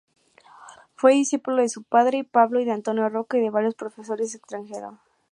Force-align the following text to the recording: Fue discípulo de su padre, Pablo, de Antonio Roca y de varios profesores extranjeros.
Fue 0.95 1.13
discípulo 1.13 1.57
de 1.57 1.69
su 1.69 1.83
padre, 1.83 2.23
Pablo, 2.23 2.59
de 2.65 2.71
Antonio 2.71 3.07
Roca 3.07 3.37
y 3.37 3.41
de 3.41 3.51
varios 3.51 3.75
profesores 3.75 4.33
extranjeros. 4.33 4.95